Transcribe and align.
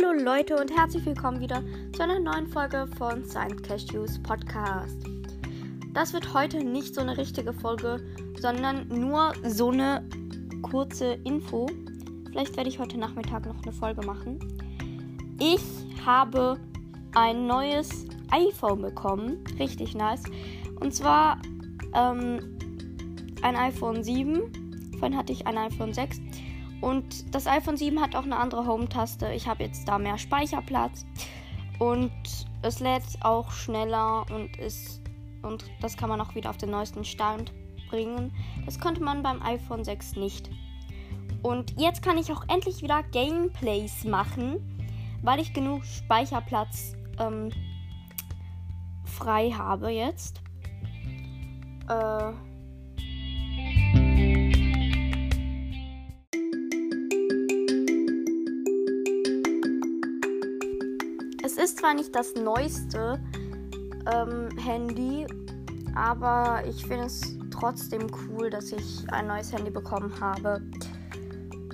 Hallo 0.00 0.22
Leute 0.22 0.56
und 0.56 0.74
herzlich 0.74 1.04
willkommen 1.04 1.40
wieder 1.40 1.62
zu 1.92 2.02
einer 2.02 2.20
neuen 2.20 2.46
Folge 2.46 2.86
von 2.96 3.24
Science 3.24 3.62
Cashews 3.62 4.22
Podcast. 4.22 4.96
Das 5.92 6.12
wird 6.12 6.32
heute 6.32 6.64
nicht 6.64 6.94
so 6.94 7.00
eine 7.00 7.18
richtige 7.18 7.52
Folge, 7.52 8.00
sondern 8.38 8.88
nur 8.88 9.32
so 9.44 9.70
eine 9.70 10.08
kurze 10.62 11.18
Info. 11.24 11.68
Vielleicht 12.30 12.56
werde 12.56 12.70
ich 12.70 12.78
heute 12.78 12.98
Nachmittag 12.98 13.44
noch 13.46 13.62
eine 13.62 13.72
Folge 13.72 14.06
machen. 14.06 14.38
Ich 15.38 15.62
habe 16.06 16.58
ein 17.14 17.46
neues 17.46 18.06
iPhone 18.30 18.82
bekommen. 18.82 19.44
Richtig 19.58 19.94
nice. 19.94 20.22
Und 20.80 20.94
zwar 20.94 21.42
ähm, 21.94 22.58
ein 23.42 23.56
iPhone 23.56 24.02
7. 24.02 24.92
Vorhin 24.98 25.16
hatte 25.16 25.32
ich 25.32 25.46
ein 25.46 25.58
iPhone 25.58 25.92
6. 25.92 26.20
Und 26.80 27.34
das 27.34 27.46
iPhone 27.46 27.76
7 27.76 28.00
hat 28.00 28.16
auch 28.16 28.24
eine 28.24 28.36
andere 28.36 28.66
Home-Taste. 28.66 29.32
Ich 29.32 29.46
habe 29.46 29.64
jetzt 29.64 29.86
da 29.86 29.98
mehr 29.98 30.18
Speicherplatz. 30.18 31.04
Und 31.78 32.12
es 32.62 32.80
lädt 32.80 33.02
auch 33.20 33.50
schneller 33.50 34.26
und 34.30 34.56
ist. 34.58 35.00
Und 35.42 35.64
das 35.80 35.96
kann 35.96 36.08
man 36.08 36.20
auch 36.20 36.34
wieder 36.34 36.50
auf 36.50 36.58
den 36.58 36.70
neuesten 36.70 37.04
Stand 37.04 37.52
bringen. 37.88 38.32
Das 38.66 38.78
konnte 38.78 39.02
man 39.02 39.22
beim 39.22 39.42
iPhone 39.42 39.84
6 39.84 40.16
nicht. 40.16 40.50
Und 41.42 41.78
jetzt 41.78 42.02
kann 42.02 42.18
ich 42.18 42.30
auch 42.32 42.44
endlich 42.48 42.82
wieder 42.82 43.02
Gameplays 43.02 44.04
machen, 44.04 44.78
weil 45.22 45.40
ich 45.40 45.54
genug 45.54 45.84
Speicherplatz 45.84 46.94
ähm, 47.18 47.50
frei 49.04 49.50
habe 49.50 49.90
jetzt. 49.90 50.42
Äh. 51.88 52.49
Es 61.42 61.56
ist 61.56 61.78
zwar 61.78 61.94
nicht 61.94 62.14
das 62.14 62.34
neueste 62.34 63.18
ähm, 64.12 64.50
Handy, 64.58 65.26
aber 65.94 66.62
ich 66.68 66.84
finde 66.84 67.06
es 67.06 67.38
trotzdem 67.50 68.08
cool, 68.28 68.50
dass 68.50 68.72
ich 68.72 69.10
ein 69.10 69.26
neues 69.26 69.50
Handy 69.50 69.70
bekommen 69.70 70.12
habe. 70.20 70.60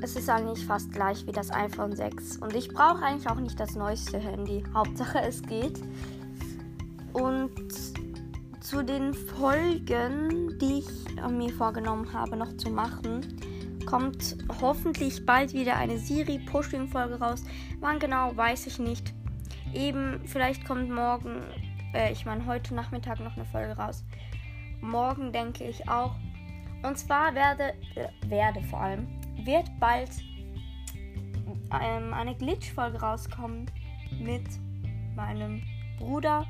Es 0.03 0.15
ist 0.15 0.31
eigentlich 0.31 0.65
fast 0.65 0.93
gleich 0.93 1.27
wie 1.27 1.33
das 1.33 1.51
iPhone 1.51 1.97
6 1.97 2.39
und 2.39 2.55
ich 2.55 2.69
brauche 2.69 3.03
eigentlich 3.03 3.29
auch 3.29 3.41
nicht 3.41 3.59
das 3.59 3.75
neueste 3.75 4.19
Handy. 4.19 4.63
Hauptsache 4.73 5.21
es 5.23 5.43
geht. 5.43 5.81
Und 7.13 7.51
zu 8.61 8.85
den 8.85 9.15
Folgen, 9.15 10.59
die 10.61 10.81
ich 10.81 11.19
äh, 11.19 11.29
mir 11.29 11.51
vorgenommen 11.53 12.13
habe, 12.13 12.37
noch 12.37 12.57
zu 12.57 12.71
machen, 12.71 13.39
kommt 13.85 14.37
hoffentlich 14.61 15.25
bald 15.27 15.55
wieder 15.55 15.77
eine 15.77 15.99
Siri-Pushing-Folge 15.99 17.19
raus. 17.19 17.43
Wann 17.81 17.99
genau, 17.99 18.37
weiß 18.37 18.67
ich 18.69 18.79
nicht. 18.79 19.13
Eben, 19.73 20.21
vielleicht 20.27 20.65
kommt 20.65 20.91
morgen, 20.91 21.43
äh, 21.93 22.13
ich 22.13 22.25
meine 22.25 22.47
heute 22.47 22.75
Nachmittag 22.75 23.21
noch 23.21 23.37
eine 23.37 23.45
Folge 23.45 23.77
raus. 23.77 24.05
Morgen 24.81 25.33
denke 25.33 25.65
ich 25.65 25.89
auch. 25.89 26.15
Und 26.83 26.99
zwar 26.99 27.35
werde, 27.35 27.75
äh, 27.95 28.09
werde 28.29 28.63
vor 28.63 28.81
allem, 28.81 29.07
wird 29.45 29.69
bald 29.81 30.11
ähm, 31.81 32.15
eine 32.15 32.35
Glitch-Folge 32.35 33.01
rauskommen 33.01 33.71
mit 34.19 34.47
meinem 35.15 35.63
Bruder. 35.99 36.47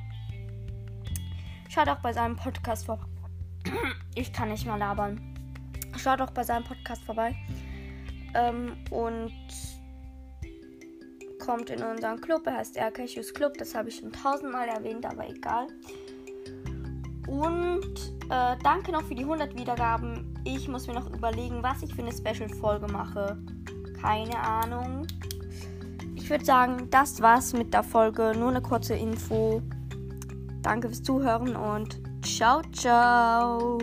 Schaut 1.68 1.88
auch 1.88 2.00
bei 2.00 2.12
seinem 2.12 2.36
Podcast 2.36 2.86
vorbei. 2.86 3.06
Ich 4.14 4.32
kann 4.32 4.48
nicht 4.48 4.64
mehr 4.64 4.78
labern. 4.78 5.20
Schaut 5.98 6.22
auch 6.22 6.30
bei 6.30 6.42
seinem 6.42 6.64
Podcast 6.64 7.04
vorbei. 7.04 7.34
Ähm, 8.34 8.76
und 8.90 9.32
kommt 11.46 11.70
in 11.70 11.82
unseren 11.82 12.20
Club. 12.20 12.46
Er 12.46 12.56
heißt 12.56 12.74
Cashews 12.92 13.32
Club. 13.32 13.54
Das 13.58 13.74
habe 13.74 13.88
ich 13.88 13.96
schon 13.96 14.12
tausendmal 14.12 14.68
erwähnt, 14.68 15.06
aber 15.06 15.28
egal. 15.28 15.68
Und 17.28 18.14
äh, 18.30 18.56
danke 18.62 18.92
noch 18.92 19.02
für 19.02 19.14
die 19.14 19.22
100 19.22 19.56
Wiedergaben. 19.56 20.34
Ich 20.44 20.68
muss 20.68 20.86
mir 20.86 20.94
noch 20.94 21.10
überlegen, 21.12 21.62
was 21.62 21.82
ich 21.82 21.94
für 21.94 22.02
eine 22.02 22.12
Special-Folge 22.12 22.92
mache. 22.92 23.38
Keine 24.00 24.38
Ahnung. 24.38 25.06
Ich 26.16 26.28
würde 26.28 26.44
sagen, 26.44 26.88
das 26.90 27.20
war's 27.22 27.52
mit 27.52 27.72
der 27.72 27.84
Folge. 27.84 28.32
Nur 28.36 28.50
eine 28.50 28.60
kurze 28.60 28.94
Info. 28.94 29.62
Danke 30.62 30.88
fürs 30.88 31.02
Zuhören 31.02 31.54
und 31.54 32.00
ciao, 32.24 32.62
ciao. 32.72 33.78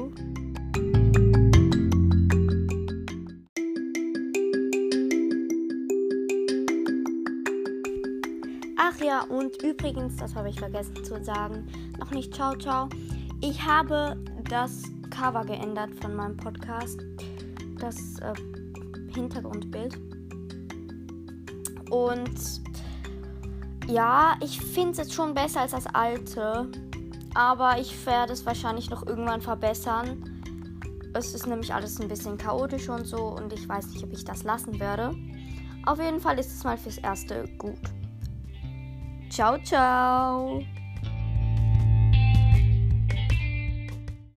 Ach 8.85 8.99
ja, 8.99 9.21
und 9.21 9.63
übrigens, 9.63 10.17
das 10.17 10.35
habe 10.35 10.49
ich 10.49 10.59
vergessen 10.59 11.05
zu 11.05 11.23
sagen, 11.23 11.65
noch 11.99 12.11
nicht 12.11 12.33
ciao, 12.33 12.53
ciao. 12.53 12.89
Ich 13.39 13.65
habe 13.65 14.17
das 14.49 14.83
Cover 15.09 15.45
geändert 15.45 15.91
von 16.01 16.13
meinem 16.13 16.35
Podcast. 16.35 16.99
Das 17.79 18.19
äh, 18.19 18.33
Hintergrundbild. 19.13 19.97
Und 21.91 22.61
ja, 23.87 24.35
ich 24.41 24.59
finde 24.59 24.91
es 24.91 24.97
jetzt 24.97 25.13
schon 25.13 25.33
besser 25.33 25.61
als 25.61 25.71
das 25.71 25.87
alte. 25.87 26.69
Aber 27.35 27.79
ich 27.79 28.05
werde 28.05 28.33
es 28.33 28.45
wahrscheinlich 28.45 28.89
noch 28.89 29.07
irgendwann 29.07 29.39
verbessern. 29.39 30.41
Es 31.13 31.33
ist 31.33 31.47
nämlich 31.47 31.73
alles 31.73 32.01
ein 32.01 32.09
bisschen 32.09 32.37
chaotisch 32.37 32.89
und 32.89 33.05
so. 33.05 33.27
Und 33.27 33.53
ich 33.53 33.65
weiß 33.65 33.91
nicht, 33.91 34.03
ob 34.03 34.11
ich 34.11 34.25
das 34.25 34.43
lassen 34.43 34.77
werde. 34.81 35.15
Auf 35.85 35.99
jeden 35.99 36.19
Fall 36.19 36.37
ist 36.37 36.51
es 36.51 36.65
mal 36.65 36.77
fürs 36.77 36.97
Erste 36.97 37.47
gut. 37.57 37.79
Ciao, 39.33 39.57
ciao. 39.63 40.82